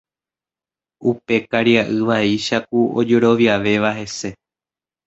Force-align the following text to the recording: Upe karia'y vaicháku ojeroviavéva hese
Upe 1.11 1.35
karia'y 1.51 1.99
vaicháku 2.09 2.79
ojeroviavéva 2.99 3.97
hese 4.01 4.29